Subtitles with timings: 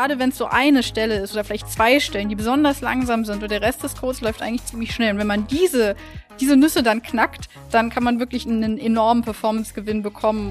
[0.00, 3.42] Gerade wenn es so eine Stelle ist oder vielleicht zwei Stellen, die besonders langsam sind
[3.42, 5.12] und der Rest des Codes läuft eigentlich ziemlich schnell.
[5.12, 5.94] Und wenn man diese,
[6.40, 10.48] diese Nüsse dann knackt, dann kann man wirklich einen enormen Performance-Gewinn bekommen.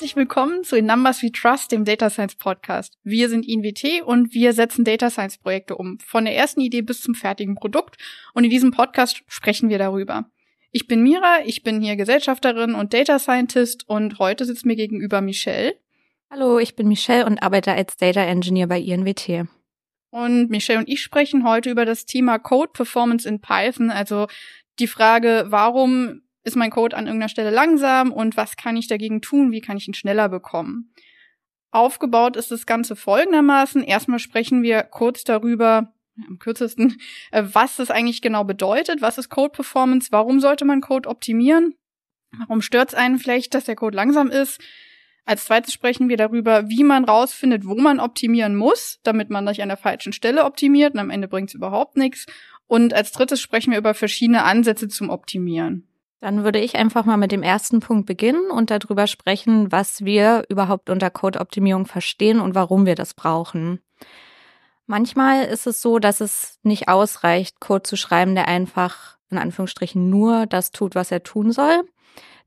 [0.00, 2.96] Herzlich willkommen zu den Numbers We Trust, dem Data Science Podcast.
[3.04, 7.02] Wir sind INWT und wir setzen Data Science Projekte um, von der ersten Idee bis
[7.02, 7.98] zum fertigen Produkt.
[8.32, 10.24] Und in diesem Podcast sprechen wir darüber.
[10.72, 15.20] Ich bin Mira, ich bin hier Gesellschafterin und Data Scientist und heute sitzt mir gegenüber
[15.20, 15.74] Michelle.
[16.30, 19.50] Hallo, ich bin Michelle und arbeite als Data Engineer bei INWT.
[20.08, 24.28] Und Michelle und ich sprechen heute über das Thema Code Performance in Python, also
[24.78, 29.20] die Frage, warum ist mein Code an irgendeiner Stelle langsam und was kann ich dagegen
[29.20, 29.52] tun?
[29.52, 30.92] Wie kann ich ihn schneller bekommen?
[31.70, 33.84] Aufgebaut ist das Ganze folgendermaßen.
[33.84, 35.92] Erstmal sprechen wir kurz darüber,
[36.28, 36.98] am kürzesten,
[37.30, 39.02] äh, was das eigentlich genau bedeutet.
[39.02, 40.08] Was ist Code Performance?
[40.10, 41.74] Warum sollte man Code optimieren?
[42.38, 44.60] Warum stört es einen vielleicht, dass der Code langsam ist?
[45.24, 49.62] Als zweites sprechen wir darüber, wie man rausfindet, wo man optimieren muss, damit man nicht
[49.62, 52.26] an der falschen Stelle optimiert und am Ende bringt es überhaupt nichts.
[52.66, 55.89] Und als drittes sprechen wir über verschiedene Ansätze zum Optimieren.
[56.20, 60.44] Dann würde ich einfach mal mit dem ersten Punkt beginnen und darüber sprechen, was wir
[60.48, 63.80] überhaupt unter Code-Optimierung verstehen und warum wir das brauchen.
[64.86, 70.10] Manchmal ist es so, dass es nicht ausreicht, Code zu schreiben, der einfach in Anführungsstrichen
[70.10, 71.84] nur das tut, was er tun soll.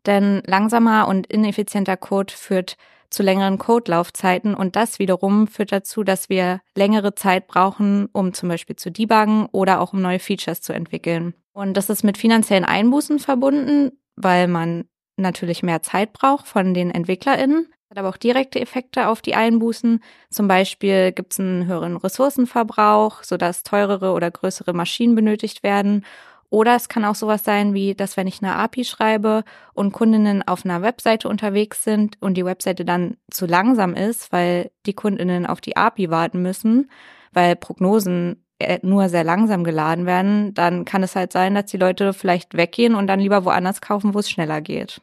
[0.05, 2.75] Denn langsamer und ineffizienter Code führt
[3.09, 8.49] zu längeren Codelaufzeiten und das wiederum führt dazu, dass wir längere Zeit brauchen, um zum
[8.49, 11.33] Beispiel zu debuggen oder auch um neue Features zu entwickeln.
[11.53, 14.85] Und das ist mit finanziellen Einbußen verbunden, weil man
[15.17, 20.03] natürlich mehr Zeit braucht von den EntwicklerInnen, hat aber auch direkte Effekte auf die Einbußen.
[20.31, 26.03] Zum Beispiel gibt es einen höheren Ressourcenverbrauch, sodass teurere oder größere Maschinen benötigt werden.
[26.49, 29.43] Oder es kann auch sowas sein wie, dass wenn ich eine API schreibe
[29.73, 34.71] und Kundinnen auf einer Webseite unterwegs sind und die Webseite dann zu langsam ist, weil
[34.85, 36.91] die Kundinnen auf die API warten müssen,
[37.31, 38.42] weil Prognosen
[38.81, 42.95] nur sehr langsam geladen werden, dann kann es halt sein, dass die Leute vielleicht weggehen
[42.95, 45.01] und dann lieber woanders kaufen, wo es schneller geht.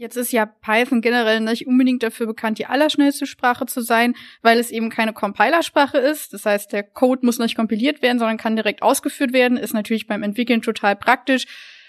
[0.00, 4.58] Jetzt ist ja Python generell nicht unbedingt dafür bekannt, die allerschnellste Sprache zu sein, weil
[4.58, 6.32] es eben keine Compilersprache ist.
[6.32, 9.58] Das heißt, der Code muss nicht kompiliert werden, sondern kann direkt ausgeführt werden.
[9.58, 11.46] Ist natürlich beim Entwickeln total praktisch,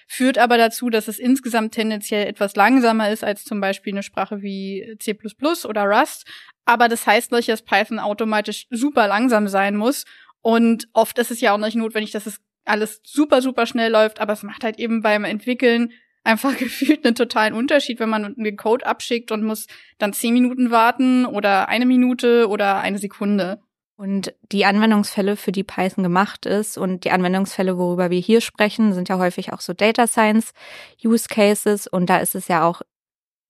[0.09, 4.41] führt aber dazu, dass es insgesamt tendenziell etwas langsamer ist als zum Beispiel eine Sprache
[4.41, 5.17] wie C++
[5.65, 6.27] oder Rust.
[6.65, 10.03] Aber das heißt nicht, dass Python automatisch super langsam sein muss.
[10.41, 14.19] Und oft ist es ja auch nicht notwendig, dass es alles super, super schnell läuft,
[14.19, 15.91] aber es macht halt eben beim Entwickeln
[16.23, 20.71] einfach gefühlt einen totalen Unterschied, wenn man den Code abschickt und muss dann zehn Minuten
[20.71, 23.59] warten oder eine Minute oder eine Sekunde.
[23.95, 28.93] Und die Anwendungsfälle, für die Python gemacht ist und die Anwendungsfälle, worüber wir hier sprechen,
[28.93, 30.53] sind ja häufig auch so Data Science
[31.05, 31.85] Use Cases.
[31.85, 32.81] Und da ist es ja auch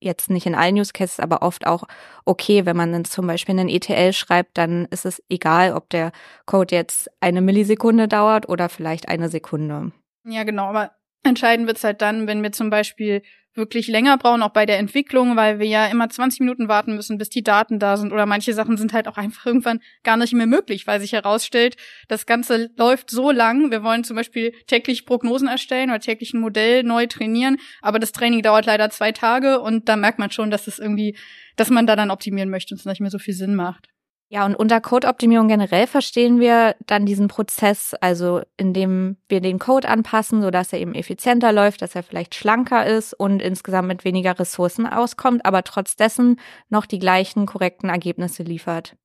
[0.02, 1.84] jetzt nicht in allen Use Cases, aber oft auch
[2.26, 6.12] okay, wenn man dann zum Beispiel einen ETL schreibt, dann ist es egal, ob der
[6.46, 9.92] Code jetzt eine Millisekunde dauert oder vielleicht eine Sekunde.
[10.26, 10.92] Ja, genau, aber
[11.24, 13.22] entscheiden wird's halt dann, wenn wir zum Beispiel
[13.54, 17.18] wirklich länger brauchen, auch bei der Entwicklung, weil wir ja immer 20 Minuten warten müssen,
[17.18, 18.14] bis die Daten da sind.
[18.14, 21.76] Oder manche Sachen sind halt auch einfach irgendwann gar nicht mehr möglich, weil sich herausstellt,
[22.08, 23.72] das Ganze läuft so lang.
[23.72, 28.12] Wir wollen zum Beispiel täglich Prognosen erstellen oder täglich ein Modell neu trainieren, aber das
[28.12, 31.18] Training dauert leider zwei Tage und da merkt man schon, dass es irgendwie,
[31.58, 33.91] dass man da dann optimieren möchte und es nicht mehr so viel Sinn macht.
[34.34, 39.90] Ja, und unter Code-Optimierung generell verstehen wir dann diesen Prozess, also indem wir den Code
[39.90, 44.40] anpassen, sodass er eben effizienter läuft, dass er vielleicht schlanker ist und insgesamt mit weniger
[44.40, 45.98] Ressourcen auskommt, aber trotz
[46.70, 48.96] noch die gleichen korrekten Ergebnisse liefert.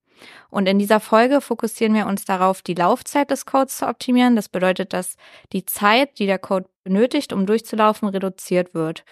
[0.48, 4.37] Und in dieser Folge fokussieren wir uns darauf, die Laufzeit des Codes zu optimieren.
[4.37, 5.16] Das bedeutet, dass
[5.53, 9.04] die Zeit, die der Code benötigt, um durchzulaufen, reduziert wird.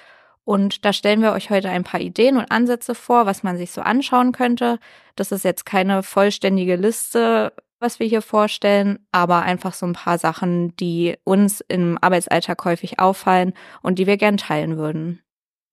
[0.44, 3.70] Und da stellen wir euch heute ein paar Ideen und Ansätze vor, was man sich
[3.70, 4.78] so anschauen könnte.
[5.16, 10.18] Das ist jetzt keine vollständige Liste, was wir hier vorstellen, aber einfach so ein paar
[10.18, 15.20] Sachen, die uns im Arbeitsalltag häufig auffallen und die wir gern teilen würden.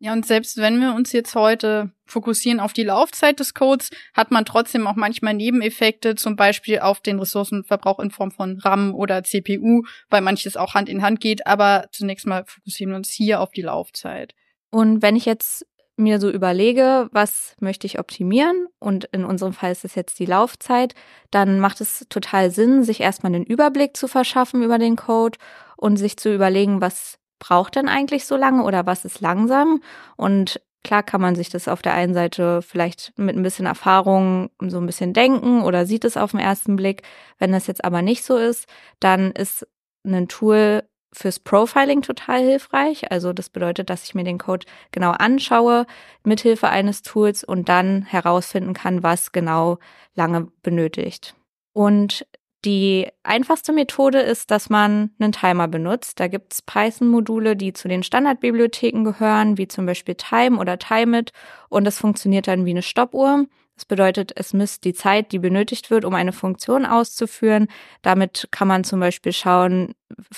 [0.03, 4.31] Ja, und selbst wenn wir uns jetzt heute fokussieren auf die Laufzeit des Codes, hat
[4.31, 9.23] man trotzdem auch manchmal Nebeneffekte, zum Beispiel auf den Ressourcenverbrauch in Form von RAM oder
[9.23, 11.45] CPU, weil manches auch Hand in Hand geht.
[11.45, 14.33] Aber zunächst mal fokussieren wir uns hier auf die Laufzeit.
[14.71, 15.65] Und wenn ich jetzt
[15.97, 20.25] mir so überlege, was möchte ich optimieren und in unserem Fall ist es jetzt die
[20.25, 20.95] Laufzeit,
[21.29, 25.37] dann macht es total Sinn, sich erstmal einen Überblick zu verschaffen über den Code
[25.77, 29.81] und sich zu überlegen, was braucht denn eigentlich so lange oder was ist langsam
[30.15, 34.49] und Klar kann man sich das auf der einen Seite vielleicht mit ein bisschen Erfahrung
[34.59, 37.03] so ein bisschen denken oder sieht es auf den ersten Blick.
[37.37, 38.67] Wenn das jetzt aber nicht so ist,
[38.99, 39.67] dann ist
[40.03, 43.11] ein Tool fürs Profiling total hilfreich.
[43.11, 45.85] Also das bedeutet, dass ich mir den Code genau anschaue
[46.23, 49.79] mithilfe eines Tools und dann herausfinden kann, was genau
[50.15, 51.35] lange benötigt.
[51.73, 52.25] Und
[52.63, 56.19] die einfachste Methode ist, dass man einen Timer benutzt.
[56.19, 61.31] Da gibt's Python-Module, die zu den Standardbibliotheken gehören, wie zum Beispiel Time oder Timeit.
[61.69, 63.45] Und das funktioniert dann wie eine Stoppuhr.
[63.81, 67.67] Das bedeutet, es misst die Zeit, die benötigt wird, um eine Funktion auszuführen.
[68.03, 69.95] Damit kann man zum Beispiel schauen,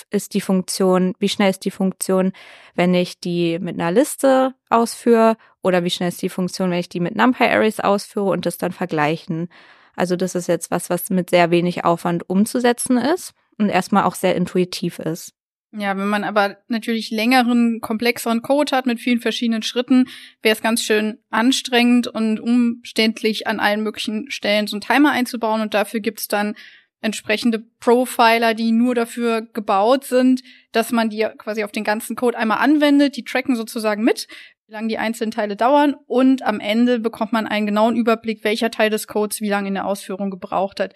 [0.10, 2.32] ist die Funktion, wie schnell ist die Funktion,
[2.74, 6.88] wenn ich die mit einer Liste ausführe oder wie schnell ist die Funktion, wenn ich
[6.88, 9.50] die mit NumPy-Arrays ausführe und das dann vergleichen.
[9.94, 14.16] Also das ist jetzt was, was mit sehr wenig Aufwand umzusetzen ist und erstmal auch
[14.16, 15.34] sehr intuitiv ist.
[15.76, 20.08] Ja, wenn man aber natürlich längeren, komplexeren Code hat mit vielen verschiedenen Schritten,
[20.44, 25.62] wäre es ganz schön anstrengend und umständlich an allen möglichen Stellen so einen Timer einzubauen
[25.62, 26.56] und dafür gibt's dann
[27.02, 32.38] entsprechende Profiler, die nur dafür gebaut sind, dass man die quasi auf den ganzen Code
[32.38, 33.18] einmal anwendet.
[33.18, 34.28] Die tracken sozusagen mit,
[34.68, 38.70] wie lange die einzelnen Teile dauern und am Ende bekommt man einen genauen Überblick, welcher
[38.70, 40.94] Teil des Codes wie lange in der Ausführung gebraucht hat.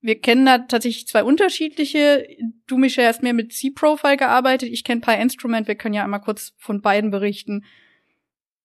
[0.00, 2.26] Wir kennen da tatsächlich zwei unterschiedliche.
[2.66, 4.70] Du, Michelle, hast mehr mit C-Profile gearbeitet.
[4.70, 5.66] Ich kenne PyInstrument.
[5.66, 7.64] Wir können ja einmal kurz von beiden berichten.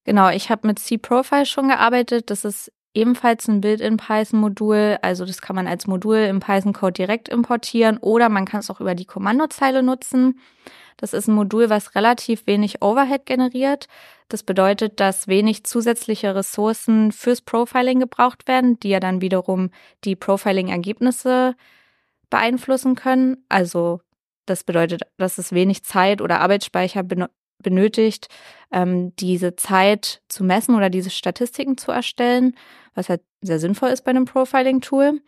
[0.04, 2.30] Genau, ich habe mit C-Profile schon gearbeitet.
[2.30, 4.98] Das ist ebenfalls ein Build-in-Python-Modul.
[5.01, 8.80] Also das kann man als Modul im Python-Code direkt importieren oder man kann es auch
[8.80, 10.40] über die Kommandozeile nutzen.
[10.98, 13.88] Das ist ein Modul, was relativ wenig Overhead generiert.
[14.30, 19.69] Das bedeutet, dass wenig zusätzliche Ressourcen fürs Profiling gebraucht werden, die ja dann wiederum
[20.04, 21.56] die Profiling-Ergebnisse
[22.30, 23.44] beeinflussen können.
[23.50, 24.01] Also
[24.46, 27.04] das bedeutet, dass es wenig Zeit oder Arbeitsspeicher
[27.63, 28.27] benötigt,
[28.71, 32.56] ähm, diese Zeit zu messen oder diese Statistiken zu erstellen,
[32.94, 35.21] was halt sehr sinnvoll ist bei einem Profiling-Tool.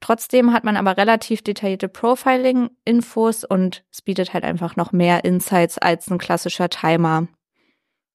[0.00, 5.76] Trotzdem hat man aber relativ detaillierte Profiling-Infos und es bietet halt einfach noch mehr Insights
[5.76, 7.28] als ein klassischer Timer.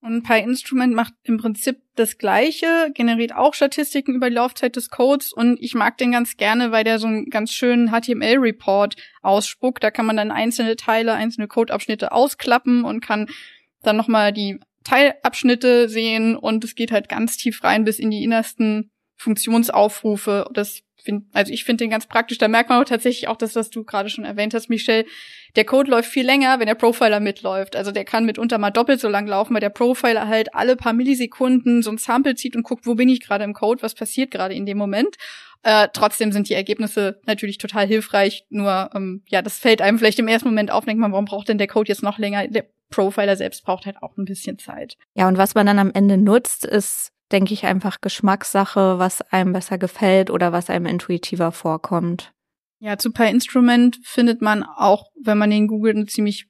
[0.06, 5.33] Und PyInstrument macht im Prinzip das Gleiche, generiert auch Statistiken über die Laufzeit des Codes
[5.33, 9.83] und ich mag den ganz gerne, weil der so einen ganz schönen HTML-Report ausspuckt.
[9.83, 13.27] Da kann man dann einzelne Teile, einzelne Codeabschnitte ausklappen und kann
[13.86, 18.24] dann nochmal die Teilabschnitte sehen und es geht halt ganz tief rein bis in die
[18.24, 20.50] innersten Funktionsaufrufe.
[20.54, 22.38] Das find, also ich finde den ganz praktisch.
[22.38, 25.06] Da merkt man auch tatsächlich auch das, was du gerade schon erwähnt hast, Michelle.
[25.56, 27.76] Der Code läuft viel länger, wenn der Profiler mitläuft.
[27.76, 30.94] Also der kann mitunter mal doppelt so lang laufen, weil der Profiler halt alle paar
[30.94, 34.32] Millisekunden so ein Sample zieht und guckt, wo bin ich gerade im Code, was passiert
[34.32, 35.16] gerade in dem Moment.
[35.64, 38.46] Äh, trotzdem sind die Ergebnisse natürlich total hilfreich.
[38.50, 41.48] Nur, ähm, ja, das fällt einem vielleicht im ersten Moment auf, denkt man, warum braucht
[41.48, 42.48] denn der Code jetzt noch länger?
[42.48, 42.66] Der
[42.96, 44.98] Profiler selbst braucht halt auch ein bisschen Zeit.
[45.14, 49.54] Ja, und was man dann am Ende nutzt, ist denke ich, einfach Geschmackssache, was einem
[49.54, 52.34] besser gefällt oder was einem intuitiver vorkommt.
[52.80, 56.48] Ja, zu Per Instrument findet man auch, wenn man den googelt, eine ziemlich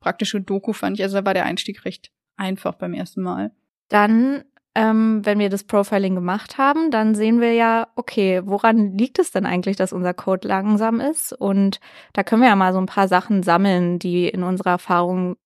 [0.00, 1.02] praktische Doku, fand ich.
[1.02, 3.52] Also da war der Einstieg recht einfach beim ersten Mal.
[3.88, 4.44] Dann,
[4.74, 9.32] ähm, wenn wir das Profiling gemacht haben, dann sehen wir ja, okay, woran liegt es
[9.32, 11.32] denn eigentlich, dass unser Code langsam ist?
[11.32, 11.80] Und
[12.12, 15.36] da können wir ja mal so ein paar Sachen sammeln, die in unserer Erfahrung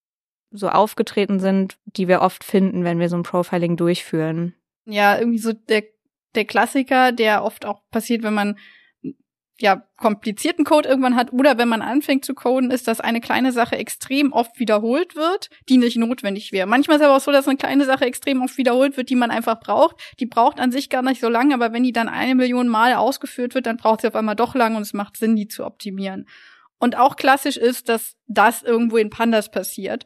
[0.51, 4.53] so aufgetreten sind, die wir oft finden, wenn wir so ein Profiling durchführen
[4.87, 5.83] ja irgendwie so der,
[6.35, 8.57] der Klassiker, der oft auch passiert, wenn man
[9.59, 13.51] ja komplizierten Code irgendwann hat oder wenn man anfängt zu coden, ist, dass eine kleine
[13.51, 16.67] Sache extrem oft wiederholt wird, die nicht notwendig wäre.
[16.67, 19.31] Manchmal ist aber auch so, dass eine kleine Sache extrem oft wiederholt wird, die man
[19.31, 19.95] einfach braucht.
[20.19, 22.93] Die braucht an sich gar nicht so lange, aber wenn die dann eine Million Mal
[22.93, 25.65] ausgeführt wird, dann braucht sie auf einmal doch lang und es macht Sinn, die zu
[25.65, 26.27] optimieren.
[26.77, 30.03] Und auch klassisch ist, dass das irgendwo in Pandas passiert.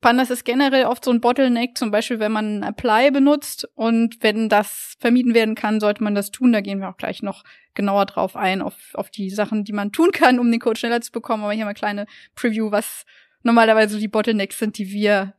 [0.00, 4.48] Pandas ist generell oft so ein Bottleneck, zum Beispiel wenn man Apply benutzt und wenn
[4.48, 6.52] das vermieden werden kann, sollte man das tun.
[6.52, 9.92] Da gehen wir auch gleich noch genauer drauf ein, auf, auf die Sachen, die man
[9.92, 11.42] tun kann, um den Code schneller zu bekommen.
[11.42, 13.04] Aber hier mal eine kleine Preview, was
[13.42, 15.34] normalerweise die Bottlenecks sind, die wir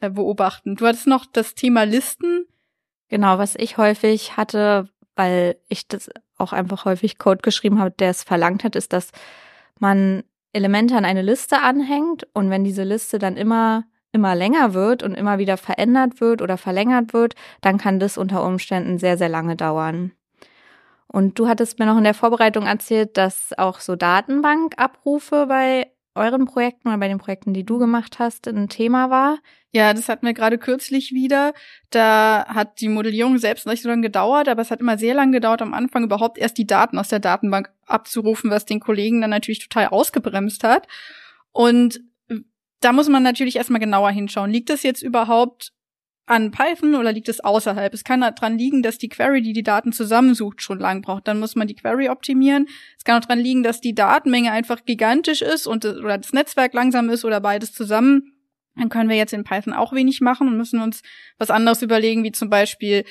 [0.00, 0.76] äh, beobachten.
[0.76, 2.46] Du hattest noch das Thema Listen.
[3.08, 8.10] Genau, was ich häufig hatte, weil ich das auch einfach häufig Code geschrieben habe, der
[8.10, 9.10] es verlangt hat, ist, dass
[9.78, 10.22] man
[10.52, 15.14] Elemente an eine Liste anhängt und wenn diese Liste dann immer immer länger wird und
[15.14, 19.56] immer wieder verändert wird oder verlängert wird, dann kann das unter Umständen sehr, sehr lange
[19.56, 20.12] dauern.
[21.06, 26.44] Und du hattest mir noch in der Vorbereitung erzählt, dass auch so Datenbankabrufe bei euren
[26.44, 29.38] Projekten oder bei den Projekten, die du gemacht hast, ein Thema war.
[29.70, 31.52] Ja, das hatten wir gerade kürzlich wieder.
[31.90, 35.32] Da hat die Modellierung selbst nicht so lange gedauert, aber es hat immer sehr lange
[35.32, 39.30] gedauert, am Anfang überhaupt erst die Daten aus der Datenbank abzurufen, was den Kollegen dann
[39.30, 40.88] natürlich total ausgebremst hat.
[41.52, 42.00] Und
[42.80, 44.50] da muss man natürlich erstmal genauer hinschauen.
[44.50, 45.72] Liegt es jetzt überhaupt
[46.26, 47.92] an Python oder liegt es außerhalb?
[47.92, 51.26] Es kann daran liegen, dass die Query, die die Daten zusammensucht, schon lang braucht.
[51.26, 52.68] Dann muss man die Query optimieren.
[52.96, 56.74] Es kann auch daran liegen, dass die Datenmenge einfach gigantisch ist und oder das Netzwerk
[56.74, 58.34] langsam ist oder beides zusammen.
[58.76, 61.02] Dann können wir jetzt in Python auch wenig machen und müssen uns
[61.36, 63.04] was anderes überlegen, wie zum Beispiel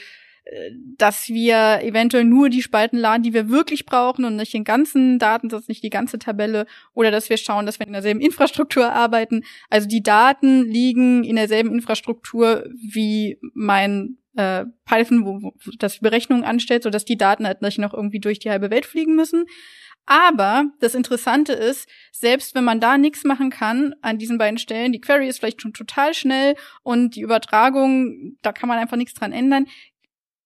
[0.97, 5.19] dass wir eventuell nur die Spalten laden, die wir wirklich brauchen und nicht den ganzen
[5.19, 9.43] Datensatz, nicht die ganze Tabelle oder dass wir schauen, dass wir in derselben Infrastruktur arbeiten.
[9.69, 16.45] Also die Daten liegen in derselben Infrastruktur wie mein äh, Python, wo, wo das Berechnungen
[16.45, 19.45] anstellt, so dass die Daten halt nicht noch irgendwie durch die halbe Welt fliegen müssen.
[20.09, 24.93] Aber das Interessante ist, selbst wenn man da nichts machen kann an diesen beiden Stellen,
[24.93, 29.15] die Query ist vielleicht schon total schnell und die Übertragung, da kann man einfach nichts
[29.15, 29.65] dran ändern,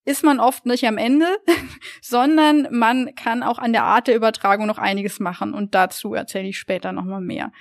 [0.06, 1.28] ist man oft nicht am Ende,
[2.02, 6.50] sondern man kann auch an der Art der Übertragung noch einiges machen und dazu erzähle
[6.50, 7.52] ich später nochmal mehr.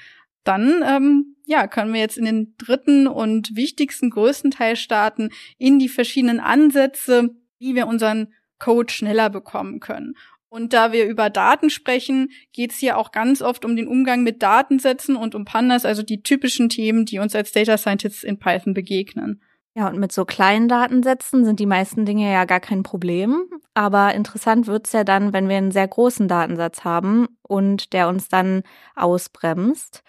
[0.45, 5.79] Dann ähm, ja, können wir jetzt in den dritten und wichtigsten, größten Teil starten, in
[5.79, 10.15] die verschiedenen Ansätze, wie wir unseren Code schneller bekommen können.
[10.49, 14.23] Und da wir über Daten sprechen, geht es hier auch ganz oft um den Umgang
[14.23, 18.39] mit Datensätzen und um Pandas, also die typischen Themen, die uns als Data Scientists in
[18.39, 19.41] Python begegnen.
[19.75, 23.45] Ja, und mit so kleinen Datensätzen sind die meisten Dinge ja gar kein Problem.
[23.73, 28.29] Aber interessant wird's ja dann, wenn wir einen sehr großen Datensatz haben und der uns
[28.29, 28.63] dann
[28.97, 30.03] ausbremst.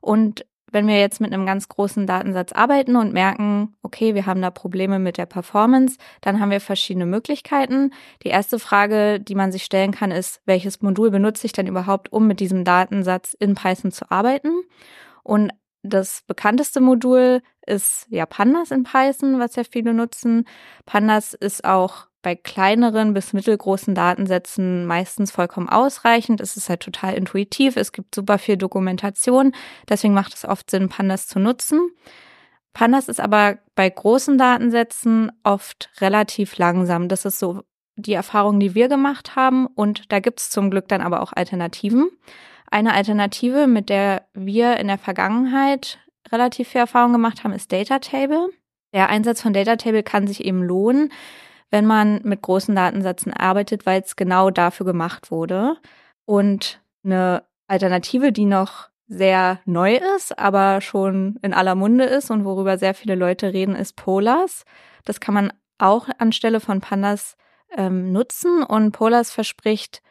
[0.00, 4.42] Und wenn wir jetzt mit einem ganz großen Datensatz arbeiten und merken, okay, wir haben
[4.42, 7.92] da Probleme mit der Performance, dann haben wir verschiedene Möglichkeiten.
[8.22, 12.12] Die erste Frage, die man sich stellen kann, ist, welches Modul benutze ich denn überhaupt,
[12.12, 14.50] um mit diesem Datensatz in Python zu arbeiten?
[15.22, 20.46] Und das bekannteste Modul ist ja Pandas in Python, was ja viele nutzen.
[20.86, 26.40] Pandas ist auch bei kleineren bis mittelgroßen Datensätzen meistens vollkommen ausreichend.
[26.40, 27.76] Es ist halt total intuitiv.
[27.76, 29.52] Es gibt super viel Dokumentation.
[29.88, 31.90] Deswegen macht es oft Sinn, Pandas zu nutzen.
[32.72, 37.08] Pandas ist aber bei großen Datensätzen oft relativ langsam.
[37.08, 37.62] Das ist so
[37.96, 39.66] die Erfahrung, die wir gemacht haben.
[39.66, 42.10] Und da gibt es zum Glück dann aber auch Alternativen.
[42.70, 45.98] Eine Alternative, mit der wir in der Vergangenheit
[46.30, 48.48] relativ viel Erfahrung gemacht haben, ist Datatable.
[48.92, 51.12] Der Einsatz von Datatable kann sich eben lohnen,
[51.70, 55.76] wenn man mit großen Datensätzen arbeitet, weil es genau dafür gemacht wurde.
[56.24, 62.44] Und eine Alternative, die noch sehr neu ist, aber schon in aller Munde ist und
[62.44, 64.64] worüber sehr viele Leute reden, ist Polars.
[65.04, 67.36] Das kann man auch anstelle von Pandas
[67.76, 70.02] ähm, nutzen und Polars verspricht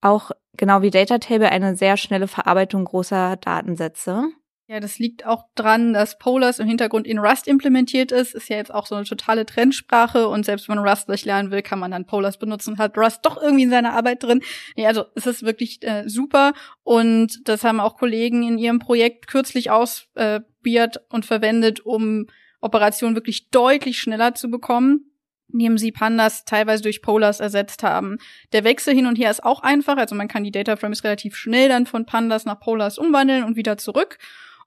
[0.00, 4.30] auch genau wie Datatable eine sehr schnelle Verarbeitung großer Datensätze.
[4.70, 8.36] Ja, das liegt auch dran, dass Polars im Hintergrund in Rust implementiert ist.
[8.36, 11.50] Ist ja jetzt auch so eine totale Trendsprache und selbst wenn man Rust nicht lernen
[11.50, 14.42] will, kann man dann Polars benutzen hat Rust doch irgendwie in seiner Arbeit drin.
[14.76, 16.52] Ja, also es ist wirklich äh, super
[16.84, 22.26] und das haben auch Kollegen in ihrem Projekt kürzlich ausprobiert und verwendet, um
[22.60, 25.09] Operationen wirklich deutlich schneller zu bekommen
[25.52, 28.18] indem sie Pandas teilweise durch Polars ersetzt haben.
[28.52, 31.36] Der Wechsel hin und her ist auch einfach, also man kann die Data Frames relativ
[31.36, 34.18] schnell dann von Pandas nach Polars umwandeln und wieder zurück.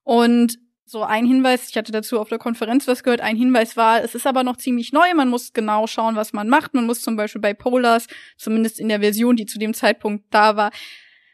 [0.03, 4.03] Und so ein Hinweis, ich hatte dazu auf der Konferenz was gehört, ein Hinweis war,
[4.03, 6.73] es ist aber noch ziemlich neu, man muss genau schauen, was man macht.
[6.73, 10.55] Man muss zum Beispiel bei Polars, zumindest in der Version, die zu dem Zeitpunkt da
[10.55, 10.71] war,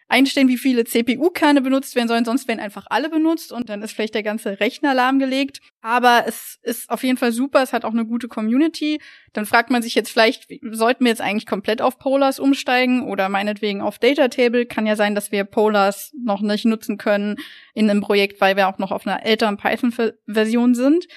[0.10, 3.94] einstellen, wie viele CPU-Kerne benutzt werden sollen, sonst werden einfach alle benutzt und dann ist
[3.94, 5.62] vielleicht der ganze Rechner lahmgelegt.
[5.82, 9.00] Aber es ist auf jeden Fall super, es hat auch eine gute Community.
[9.34, 13.30] Dann fragt man sich jetzt vielleicht, sollten wir jetzt eigentlich komplett auf Polars umsteigen oder
[13.30, 14.66] meinetwegen auf Datatable?
[14.66, 17.38] Kann ja sein, dass wir Polars noch nicht nutzen können
[17.76, 21.08] in einem Projekt, weil wir auch noch auf einer älteren Python-Version sind.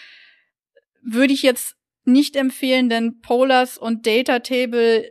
[1.02, 5.10] Würde ich jetzt nicht empfehlen, denn Polars und Datatable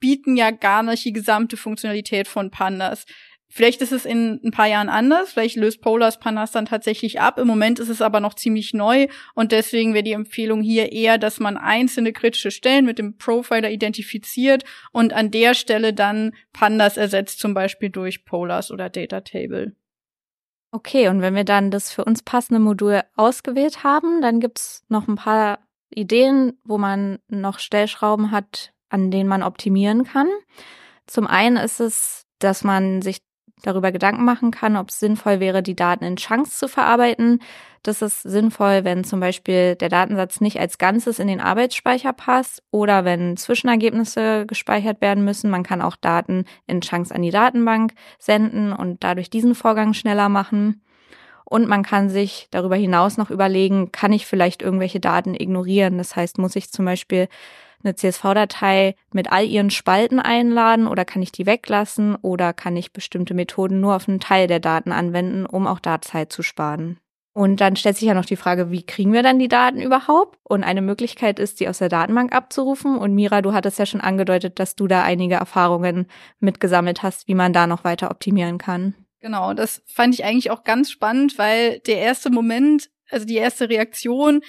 [0.00, 3.04] bieten ja gar nicht die gesamte Funktionalität von Pandas.
[3.52, 7.36] Vielleicht ist es in ein paar Jahren anders, vielleicht löst Polars Pandas dann tatsächlich ab.
[7.36, 11.18] Im Moment ist es aber noch ziemlich neu und deswegen wäre die Empfehlung hier eher,
[11.18, 16.96] dass man einzelne kritische Stellen mit dem Profiler identifiziert und an der Stelle dann Pandas
[16.96, 19.74] ersetzt, zum Beispiel durch Polars oder Datatable.
[20.70, 25.08] Okay, und wenn wir dann das für uns passende Modul ausgewählt haben, dann gibt's noch
[25.08, 25.58] ein paar
[25.90, 30.28] Ideen, wo man noch Stellschrauben hat, an denen man optimieren kann.
[31.06, 33.22] Zum einen ist es, dass man sich
[33.62, 37.40] darüber Gedanken machen kann, ob es sinnvoll wäre, die Daten in Chunks zu verarbeiten.
[37.82, 42.62] Das ist sinnvoll, wenn zum Beispiel der Datensatz nicht als Ganzes in den Arbeitsspeicher passt
[42.70, 45.50] oder wenn Zwischenergebnisse gespeichert werden müssen.
[45.50, 50.28] Man kann auch Daten in Chunks an die Datenbank senden und dadurch diesen Vorgang schneller
[50.28, 50.82] machen.
[51.44, 55.98] Und man kann sich darüber hinaus noch überlegen, kann ich vielleicht irgendwelche Daten ignorieren?
[55.98, 57.28] Das heißt, muss ich zum Beispiel
[57.82, 62.92] eine CSV-Datei mit all ihren Spalten einladen oder kann ich die weglassen oder kann ich
[62.92, 66.98] bestimmte Methoden nur auf einen Teil der Daten anwenden, um auch da Zeit zu sparen?
[67.32, 70.38] Und dann stellt sich ja noch die Frage, wie kriegen wir dann die Daten überhaupt?
[70.42, 72.98] Und eine Möglichkeit ist, die aus der Datenbank abzurufen.
[72.98, 76.06] Und Mira, du hattest ja schon angedeutet, dass du da einige Erfahrungen
[76.40, 78.94] mitgesammelt hast, wie man da noch weiter optimieren kann.
[79.20, 83.68] Genau, das fand ich eigentlich auch ganz spannend, weil der erste Moment, also die erste
[83.68, 84.40] Reaktion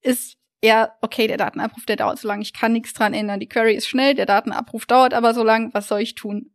[0.00, 3.40] ist eher, okay, der Datenabruf, der dauert so lange, ich kann nichts dran ändern.
[3.40, 6.50] Die Query ist schnell, der Datenabruf dauert aber so lang, was soll ich tun?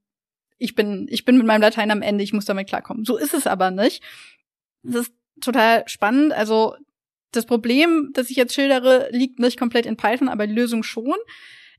[0.57, 3.05] Ich bin, ich bin mit meinem Dateien am Ende, ich muss damit klarkommen.
[3.05, 4.03] So ist es aber nicht.
[4.83, 6.33] Das ist total spannend.
[6.33, 6.75] Also
[7.31, 11.15] das Problem, das ich jetzt schildere, liegt nicht komplett in Python, aber die Lösung schon.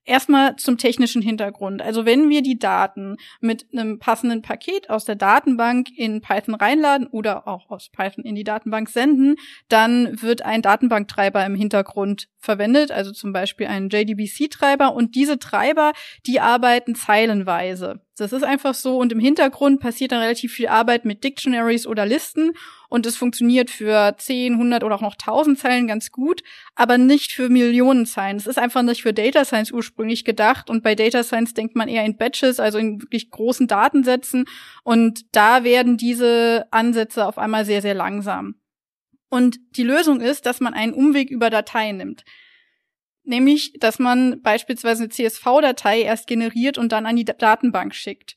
[0.06, 1.80] Erstmal zum technischen Hintergrund.
[1.80, 7.06] Also wenn wir die Daten mit einem passenden Paket aus der Datenbank in Python reinladen
[7.06, 9.36] oder auch aus Python in die Datenbank senden,
[9.68, 14.94] dann wird ein Datenbanktreiber im Hintergrund verwendet, also zum Beispiel ein JDBC-Treiber.
[14.94, 15.92] Und diese Treiber,
[16.26, 18.00] die arbeiten zeilenweise.
[18.16, 18.98] Das ist einfach so.
[18.98, 22.52] Und im Hintergrund passiert dann relativ viel Arbeit mit Dictionaries oder Listen.
[22.88, 26.44] Und es funktioniert für 10, 100 oder auch noch 1000 Zeilen ganz gut,
[26.76, 28.36] aber nicht für Millionen Zeilen.
[28.36, 30.70] Es ist einfach nicht für Data Science ursprünglich gedacht.
[30.70, 34.44] Und bei Data Science denkt man eher in Batches, also in wirklich großen Datensätzen.
[34.84, 38.54] Und da werden diese Ansätze auf einmal sehr, sehr langsam.
[39.34, 42.24] Und die Lösung ist, dass man einen Umweg über Dateien nimmt.
[43.24, 48.36] Nämlich, dass man beispielsweise eine CSV-Datei erst generiert und dann an die Datenbank schickt.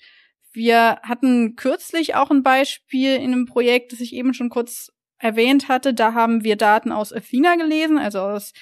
[0.54, 5.70] Wir hatten kürzlich auch ein Beispiel in einem Projekt, das ich eben schon kurz erwähnt
[5.70, 5.94] hatte.
[5.94, 8.54] Da haben wir Daten aus Athena gelesen, also aus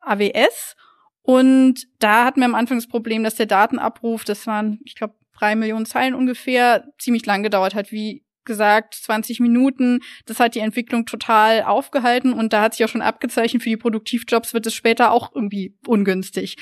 [0.00, 0.76] AWS.
[1.20, 5.16] Und da hatten wir am Anfang das Problem, dass der Datenabruf, das waren, ich glaube,
[5.38, 10.00] drei Millionen Zeilen ungefähr, ziemlich lang gedauert hat, wie gesagt, 20 Minuten.
[10.26, 13.76] Das hat die Entwicklung total aufgehalten und da hat sich auch schon abgezeichnet, für die
[13.76, 16.56] Produktivjobs wird es später auch irgendwie ungünstig.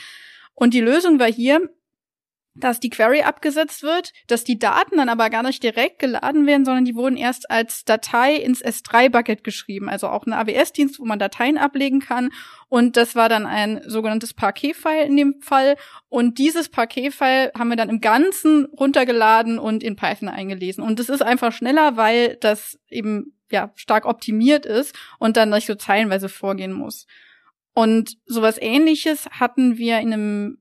[0.55, 1.71] Und die Lösung war hier,
[2.55, 6.65] dass die Query abgesetzt wird, dass die Daten dann aber gar nicht direkt geladen werden,
[6.65, 11.19] sondern die wurden erst als Datei ins S3-Bucket geschrieben, also auch ein AWS-Dienst, wo man
[11.19, 12.31] Dateien ablegen kann.
[12.69, 15.77] Und das war dann ein sogenanntes Parquet-File in dem Fall.
[16.09, 20.83] Und dieses Parquet-File haben wir dann im Ganzen runtergeladen und in Python eingelesen.
[20.83, 25.67] Und das ist einfach schneller, weil das eben ja stark optimiert ist und dann nicht
[25.67, 27.07] so zeilenweise vorgehen muss.
[27.75, 30.59] Und sowas ähnliches hatten wir in einem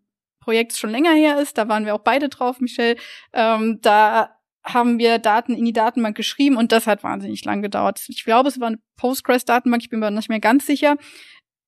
[0.50, 2.96] Projekt schon länger her ist, da waren wir auch beide drauf, Michelle,
[3.34, 8.04] ähm, da haben wir Daten in die Datenbank geschrieben und das hat wahnsinnig lang gedauert.
[8.08, 10.98] Ich glaube, es war eine Postgres-Datenbank, ich bin mir nicht mehr ganz sicher.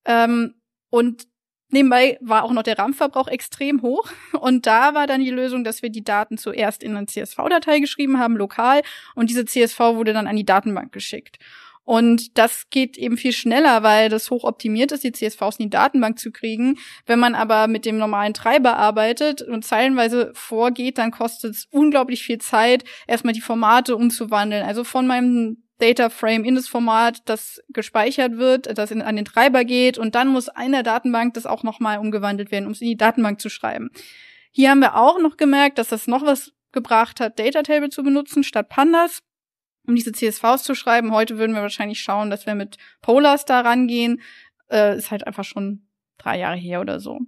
[0.03, 0.55] Ähm,
[0.89, 1.27] und
[1.69, 4.09] nebenbei war auch noch der RAM-Verbrauch extrem hoch.
[4.39, 8.17] Und da war dann die Lösung, dass wir die Daten zuerst in eine CSV-Datei geschrieben
[8.17, 8.81] haben, lokal,
[9.13, 11.37] und diese CSV wurde dann an die Datenbank geschickt.
[11.83, 15.69] Und das geht eben viel schneller, weil das hoch optimiert ist, die CSVs in die
[15.71, 16.77] Datenbank zu kriegen.
[17.05, 22.23] Wenn man aber mit dem normalen Treiber arbeitet und zeilenweise vorgeht, dann kostet es unglaublich
[22.23, 24.63] viel Zeit, erstmal die Formate umzuwandeln.
[24.63, 29.25] Also von meinem Data Frame in das Format, das gespeichert wird, das in, an den
[29.25, 32.87] Treiber geht und dann muss in Datenbank das auch nochmal umgewandelt werden, um es in
[32.87, 33.89] die Datenbank zu schreiben.
[34.51, 38.03] Hier haben wir auch noch gemerkt, dass das noch was gebracht hat, Data Table zu
[38.03, 39.23] benutzen statt Pandas
[39.87, 41.11] um diese CSVs zu schreiben.
[41.11, 44.21] Heute würden wir wahrscheinlich schauen, dass wir mit Polars da rangehen.
[44.69, 47.19] Äh, ist halt einfach schon drei Jahre her oder so.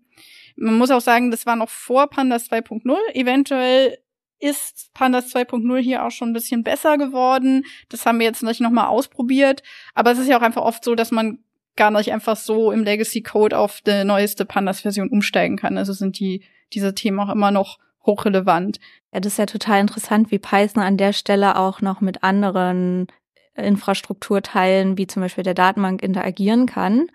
[0.56, 2.96] Man muss auch sagen, das war noch vor Pandas 2.0.
[3.14, 3.98] Eventuell
[4.40, 7.66] ist Pandas 2.0 hier auch schon ein bisschen besser geworden.
[7.90, 9.64] Das haben wir jetzt nicht nochmal ausprobiert.
[9.96, 11.40] Aber es ist ja auch einfach oft so, dass man
[11.76, 15.78] gar nicht einfach so im Legacy Code auf die neueste Pandas-Version umsteigen kann.
[15.78, 18.80] Also sind die, diese Themen auch immer noch hochrelevant.
[19.14, 23.08] Ja, das ist ja total interessant, wie Python an der Stelle auch noch mit anderen
[23.56, 27.08] Infrastrukturteilen, wie zum Beispiel der Datenbank, interagieren kann.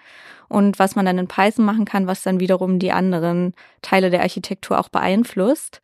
[0.48, 4.22] Und was man dann in Python machen kann, was dann wiederum die anderen Teile der
[4.22, 5.82] Architektur auch beeinflusst.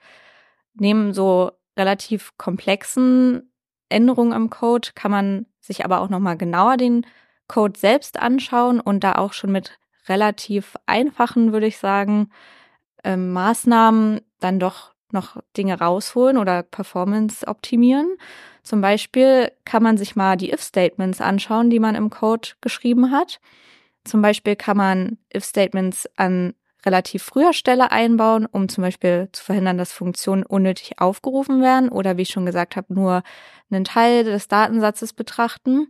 [0.75, 3.53] Neben so relativ komplexen
[3.91, 7.07] Änderungen am Code kann man sich aber auch nochmal genauer den
[7.47, 12.31] Code selbst anschauen und da auch schon mit relativ einfachen, würde ich sagen,
[13.03, 18.17] äh, Maßnahmen dann doch noch Dinge rausholen oder Performance optimieren.
[18.63, 23.41] Zum Beispiel kann man sich mal die If-Statements anschauen, die man im Code geschrieben hat.
[24.05, 29.79] Zum Beispiel kann man If-Statements an relativ früher Stelle einbauen, um zum Beispiel zu verhindern,
[29.79, 33.23] dass Funktionen unnötig aufgerufen werden oder wie ich schon gesagt habe, nur
[33.71, 35.89] einen Teil des Datensatzes betrachten.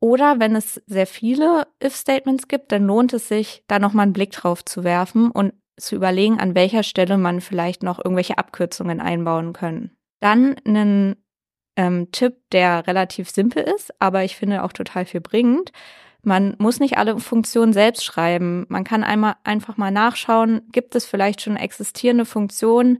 [0.00, 4.30] Oder wenn es sehr viele If-Statements gibt, dann lohnt es sich, da nochmal einen Blick
[4.30, 9.52] drauf zu werfen und zu überlegen, an welcher Stelle man vielleicht noch irgendwelche Abkürzungen einbauen
[9.52, 9.96] können.
[10.20, 11.16] Dann einen
[11.76, 15.72] ähm, Tipp, der relativ simpel ist, aber ich finde auch total viel bringt.
[16.22, 18.66] Man muss nicht alle Funktionen selbst schreiben.
[18.68, 22.98] Man kann einmal einfach mal nachschauen, gibt es vielleicht schon existierende Funktionen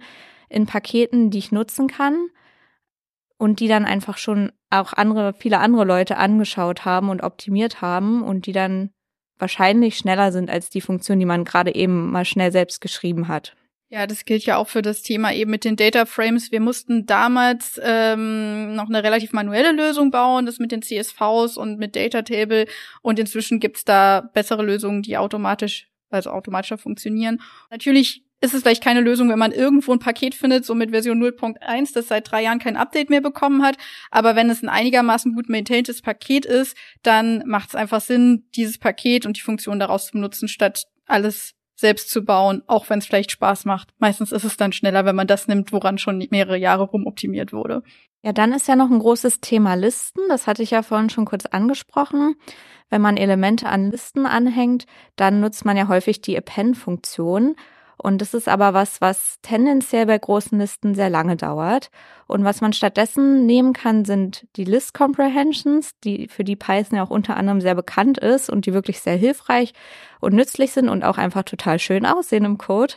[0.49, 2.29] in Paketen, die ich nutzen kann?
[3.39, 8.23] und die dann einfach schon auch andere, viele andere Leute angeschaut haben und optimiert haben
[8.23, 8.91] und die dann
[9.39, 13.55] wahrscheinlich schneller sind als die Funktion, die man gerade eben mal schnell selbst geschrieben hat.
[13.91, 16.53] Ja, das gilt ja auch für das Thema eben mit den Data Frames.
[16.53, 21.79] Wir mussten damals ähm, noch eine relativ manuelle Lösung bauen, das mit den CSVs und
[21.79, 22.67] mit Data Table.
[23.01, 27.41] Und inzwischen gibt's da bessere Lösungen, die automatisch, also automatischer funktionieren.
[27.71, 31.23] Natürlich ist es vielleicht keine Lösung, wenn man irgendwo ein Paket findet, so mit Version
[31.23, 33.77] 0.1, das seit drei Jahren kein Update mehr bekommen hat.
[34.11, 38.79] Aber wenn es ein einigermaßen gut maintaintes Paket ist, dann macht es einfach Sinn, dieses
[38.79, 43.07] Paket und die Funktion daraus zu benutzen, statt alles selbst zu bauen, auch wenn es
[43.07, 43.91] vielleicht Spaß macht.
[43.99, 47.83] Meistens ist es dann schneller, wenn man das nimmt, woran schon mehrere Jahre rumoptimiert wurde.
[48.23, 50.21] Ja, dann ist ja noch ein großes Thema Listen.
[50.29, 52.35] Das hatte ich ja vorhin schon kurz angesprochen.
[52.91, 57.55] Wenn man Elemente an Listen anhängt, dann nutzt man ja häufig die Append-Funktion.
[58.01, 61.91] Und das ist aber was, was tendenziell bei großen Listen sehr lange dauert.
[62.27, 67.03] Und was man stattdessen nehmen kann, sind die List Comprehensions, die für die Python ja
[67.03, 69.73] auch unter anderem sehr bekannt ist und die wirklich sehr hilfreich
[70.21, 72.95] und nützlich sind und auch einfach total schön aussehen im Code.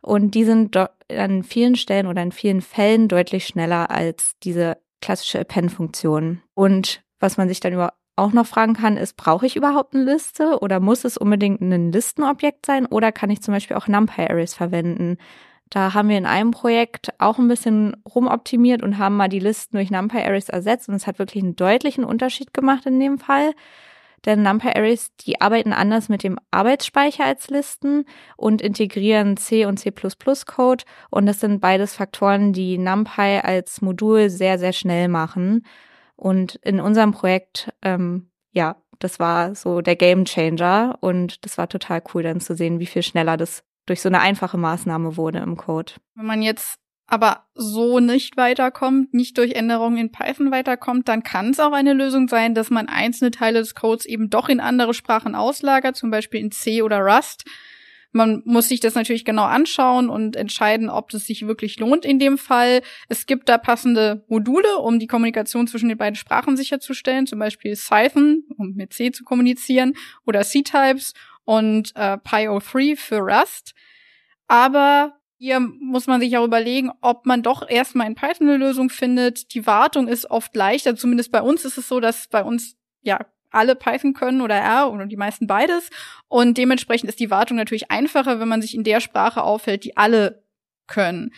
[0.00, 0.76] Und die sind
[1.10, 6.40] an vielen Stellen oder in vielen Fällen deutlich schneller als diese klassische Append-Funktion.
[6.54, 10.04] Und was man sich dann über auch noch fragen kann, ist, brauche ich überhaupt eine
[10.04, 14.54] Liste oder muss es unbedingt ein Listenobjekt sein oder kann ich zum Beispiel auch NumPy-Arrays
[14.54, 15.18] verwenden?
[15.70, 19.76] Da haben wir in einem Projekt auch ein bisschen rumoptimiert und haben mal die Listen
[19.76, 23.52] durch NumPy-Arrays ersetzt und es hat wirklich einen deutlichen Unterschied gemacht in dem Fall.
[24.24, 28.04] Denn NumPy-Arrays, die arbeiten anders mit dem Arbeitsspeicher als Listen
[28.36, 34.58] und integrieren C und C++-Code und das sind beides Faktoren, die NumPy als Modul sehr,
[34.58, 35.64] sehr schnell machen.
[36.18, 41.68] Und in unserem Projekt, ähm, ja, das war so der Game Changer und das war
[41.68, 45.38] total cool dann zu sehen, wie viel schneller das durch so eine einfache Maßnahme wurde
[45.38, 45.92] im Code.
[46.16, 51.50] Wenn man jetzt aber so nicht weiterkommt, nicht durch Änderungen in Python weiterkommt, dann kann
[51.50, 54.92] es auch eine Lösung sein, dass man einzelne Teile des Codes eben doch in andere
[54.92, 57.44] Sprachen auslagert, zum Beispiel in C oder Rust.
[58.12, 62.18] Man muss sich das natürlich genau anschauen und entscheiden, ob das sich wirklich lohnt in
[62.18, 62.80] dem Fall.
[63.08, 67.76] Es gibt da passende Module, um die Kommunikation zwischen den beiden Sprachen sicherzustellen, zum Beispiel
[67.76, 69.94] Python, um mit C zu kommunizieren,
[70.24, 71.12] oder C-Types
[71.44, 73.74] und äh, PyO3 für Rust.
[74.46, 78.90] Aber hier muss man sich auch überlegen, ob man doch erstmal in Python eine Lösung
[78.90, 79.54] findet.
[79.54, 83.20] Die Wartung ist oft leichter, zumindest bei uns ist es so, dass bei uns ja
[83.50, 85.90] alle Python können oder R oder die meisten beides.
[86.28, 89.96] Und dementsprechend ist die Wartung natürlich einfacher, wenn man sich in der Sprache aufhält, die
[89.96, 90.42] alle
[90.86, 91.32] können,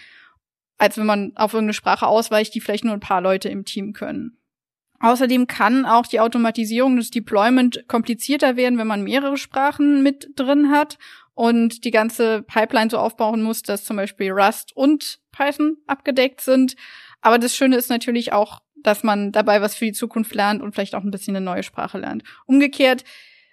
[0.79, 3.93] als wenn man auf irgendeine Sprache ausweicht, die vielleicht nur ein paar Leute im Team
[3.93, 4.37] können.
[5.01, 10.71] Außerdem kann auch die Automatisierung des Deployment komplizierter werden, wenn man mehrere Sprachen mit drin
[10.71, 10.99] hat
[11.33, 16.77] und die ganze Pipeline so aufbauen muss, dass zum Beispiel Rust und Python abgedeckt sind.
[17.23, 20.75] Aber das Schöne ist natürlich auch, dass man dabei was für die Zukunft lernt und
[20.75, 22.23] vielleicht auch ein bisschen eine neue Sprache lernt.
[22.47, 23.05] Umgekehrt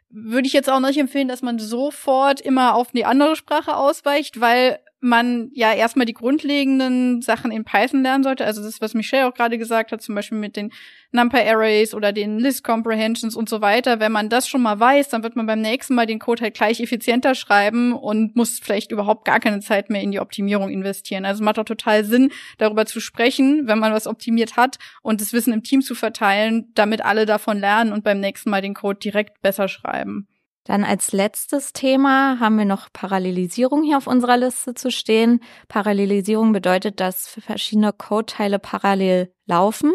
[0.10, 4.40] würde ich jetzt auch nicht empfehlen, dass man sofort immer auf die andere Sprache ausweicht,
[4.40, 8.46] weil man ja erstmal die grundlegenden Sachen in Python lernen sollte.
[8.46, 10.72] Also das, was Michelle auch gerade gesagt hat, zum Beispiel mit den
[11.12, 14.00] NumPy-Arrays oder den List-Comprehensions und so weiter.
[14.00, 16.56] Wenn man das schon mal weiß, dann wird man beim nächsten Mal den Code halt
[16.56, 21.26] gleich effizienter schreiben und muss vielleicht überhaupt gar keine Zeit mehr in die Optimierung investieren.
[21.26, 25.22] Also es macht auch total Sinn, darüber zu sprechen, wenn man was optimiert hat und
[25.22, 28.74] das Wissen im Team zu verteilen, damit alle davon lernen und beim nächsten Mal den
[28.74, 30.28] Code direkt besser schreiben.
[30.68, 35.40] Dann als letztes Thema haben wir noch Parallelisierung hier auf unserer Liste zu stehen.
[35.70, 39.94] Parallelisierung bedeutet, dass verschiedene Codeteile parallel laufen.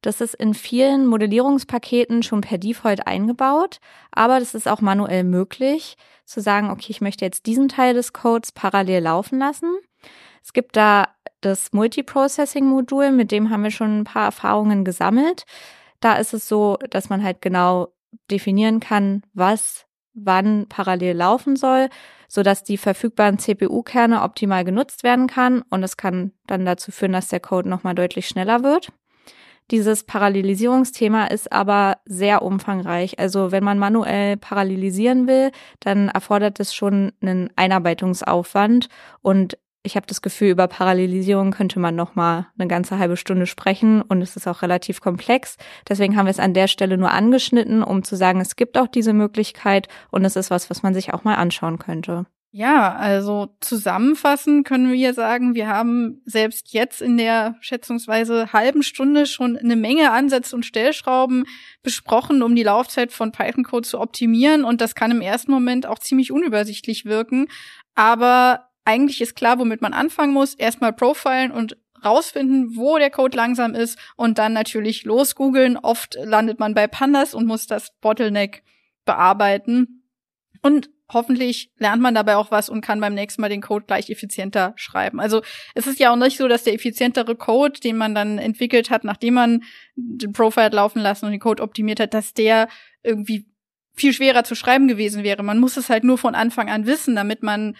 [0.00, 3.78] Das ist in vielen Modellierungspaketen schon per Default eingebaut,
[4.10, 8.14] aber das ist auch manuell möglich, zu sagen, okay, ich möchte jetzt diesen Teil des
[8.14, 9.76] Codes parallel laufen lassen.
[10.42, 11.08] Es gibt da
[11.42, 15.44] das Multiprocessing-Modul, mit dem haben wir schon ein paar Erfahrungen gesammelt.
[16.00, 17.92] Da ist es so, dass man halt genau
[18.30, 21.88] definieren kann, was wann parallel laufen soll,
[22.28, 27.12] so dass die verfügbaren CPU-Kerne optimal genutzt werden kann und es kann dann dazu führen,
[27.12, 28.92] dass der Code nochmal deutlich schneller wird.
[29.70, 33.20] Dieses Parallelisierungsthema ist aber sehr umfangreich.
[33.20, 38.88] Also wenn man manuell parallelisieren will, dann erfordert es schon einen Einarbeitungsaufwand
[39.22, 43.46] und ich habe das Gefühl, über Parallelisierung könnte man noch mal eine ganze halbe Stunde
[43.46, 45.56] sprechen und es ist auch relativ komplex.
[45.88, 48.88] Deswegen haben wir es an der Stelle nur angeschnitten, um zu sagen, es gibt auch
[48.88, 52.26] diese Möglichkeit und es ist was, was man sich auch mal anschauen könnte.
[52.52, 59.26] Ja, also zusammenfassend können wir sagen, wir haben selbst jetzt in der schätzungsweise halben Stunde
[59.26, 61.44] schon eine Menge Ansätze und Stellschrauben
[61.84, 65.86] besprochen, um die Laufzeit von Python Code zu optimieren und das kann im ersten Moment
[65.86, 67.46] auch ziemlich unübersichtlich wirken,
[67.94, 70.54] aber eigentlich ist klar, womit man anfangen muss.
[70.54, 75.76] Erstmal profilen und rausfinden, wo der Code langsam ist und dann natürlich losgoogeln.
[75.76, 78.62] Oft landet man bei Pandas und muss das Bottleneck
[79.04, 80.04] bearbeiten.
[80.62, 84.10] Und hoffentlich lernt man dabei auch was und kann beim nächsten Mal den Code gleich
[84.10, 85.20] effizienter schreiben.
[85.20, 85.42] Also
[85.74, 89.04] es ist ja auch nicht so, dass der effizientere Code, den man dann entwickelt hat,
[89.04, 89.62] nachdem man
[89.96, 92.68] den Profile laufen lassen und den Code optimiert hat, dass der
[93.02, 93.46] irgendwie
[93.94, 95.42] viel schwerer zu schreiben gewesen wäre.
[95.42, 97.76] Man muss es halt nur von Anfang an wissen, damit man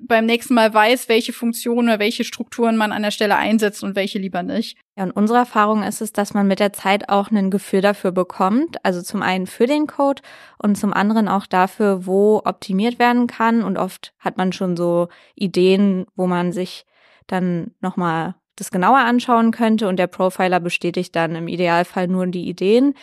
[0.00, 3.94] beim nächsten Mal weiß, welche Funktionen oder welche Strukturen man an der Stelle einsetzt und
[3.94, 4.78] welche lieber nicht.
[4.96, 8.10] Ja, und unsere Erfahrung ist es, dass man mit der Zeit auch ein Gefühl dafür
[8.10, 8.82] bekommt.
[8.84, 10.22] Also zum einen für den Code
[10.58, 13.62] und zum anderen auch dafür, wo optimiert werden kann.
[13.62, 16.86] Und oft hat man schon so Ideen, wo man sich
[17.26, 22.48] dann nochmal das genauer anschauen könnte und der Profiler bestätigt dann im Idealfall nur die
[22.48, 22.94] Ideen.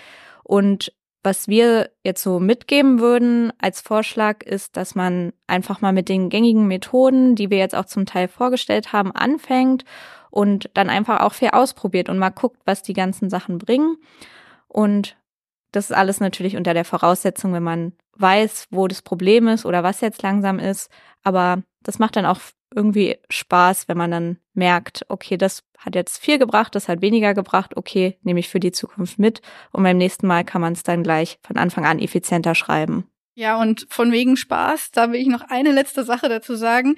[0.44, 0.94] Und
[1.28, 6.30] was wir jetzt so mitgeben würden als Vorschlag ist, dass man einfach mal mit den
[6.30, 9.84] gängigen Methoden, die wir jetzt auch zum Teil vorgestellt haben, anfängt
[10.32, 13.98] und dann einfach auch viel ausprobiert und mal guckt, was die ganzen Sachen bringen.
[14.70, 15.18] Und
[15.74, 19.84] das ist alles natürlich unter der Voraussetzung, wenn man weiß, wo das Problem ist oder
[19.84, 20.90] was jetzt langsam ist.
[21.26, 22.40] Aber das macht dann auch
[22.74, 27.34] irgendwie Spaß, wenn man dann merkt, okay, das hat jetzt viel gebracht, das hat weniger
[27.34, 30.84] gebracht, okay, nehme ich für die Zukunft mit und beim nächsten Mal kann man es
[30.84, 33.10] dann gleich von Anfang an effizienter schreiben.
[33.36, 36.96] Ja, und von wegen Spaß, da will ich noch eine letzte Sache dazu sagen.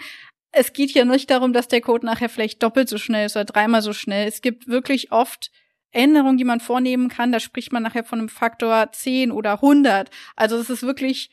[0.52, 3.46] Es geht ja nicht darum, dass der Code nachher vielleicht doppelt so schnell ist oder
[3.46, 4.28] dreimal so schnell.
[4.28, 5.52] Es gibt wirklich oft
[5.92, 7.32] Änderungen, die man vornehmen kann.
[7.32, 10.10] Da spricht man nachher von einem Faktor 10 oder 100.
[10.36, 11.30] Also es ist wirklich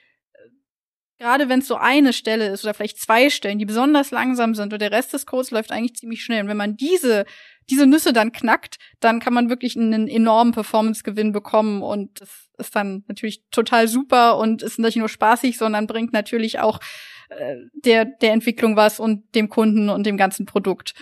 [1.18, 4.72] gerade wenn es so eine Stelle ist oder vielleicht zwei Stellen, die besonders langsam sind
[4.72, 6.42] und der Rest des Codes läuft eigentlich ziemlich schnell.
[6.42, 7.24] Und wenn man diese,
[7.70, 12.76] diese Nüsse dann knackt, dann kann man wirklich einen enormen Performance-Gewinn bekommen und das ist
[12.76, 16.80] dann natürlich total super und ist nicht nur spaßig, sondern bringt natürlich auch
[17.28, 20.94] äh, der, der Entwicklung was und dem Kunden und dem ganzen Produkt.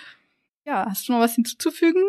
[0.65, 2.03] Ja, hast du noch was hinzuzufügen?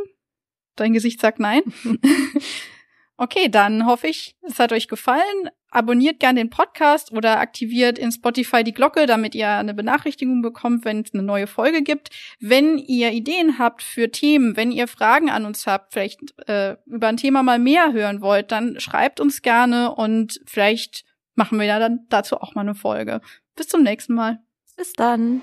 [0.76, 1.62] Dein Gesicht sagt nein.
[3.18, 5.50] Okay, dann hoffe ich, es hat euch gefallen.
[5.70, 10.86] Abonniert gern den Podcast oder aktiviert in Spotify die Glocke, damit ihr eine Benachrichtigung bekommt,
[10.86, 12.10] wenn es eine neue Folge gibt.
[12.40, 17.08] Wenn ihr Ideen habt für Themen, wenn ihr Fragen an uns habt, vielleicht äh, über
[17.08, 21.04] ein Thema mal mehr hören wollt, dann schreibt uns gerne und vielleicht
[21.36, 23.22] machen wir dann dazu auch mal eine Folge.
[23.56, 24.40] Bis zum nächsten Mal.
[24.78, 25.42] Bis dann.